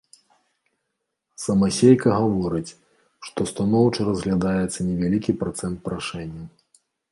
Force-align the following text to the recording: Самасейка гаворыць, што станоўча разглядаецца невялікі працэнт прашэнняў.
Самасейка 1.43 2.07
гаворыць, 2.21 2.77
што 3.29 3.39
станоўча 3.53 4.01
разглядаецца 4.09 4.79
невялікі 4.91 5.31
працэнт 5.45 5.77
прашэнняў. 5.87 6.45